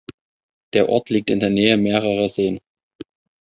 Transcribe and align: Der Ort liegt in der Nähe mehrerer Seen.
Der 0.73 0.89
Ort 0.89 1.11
liegt 1.11 1.29
in 1.29 1.39
der 1.39 1.51
Nähe 1.51 1.77
mehrerer 1.77 2.27
Seen. 2.27 2.59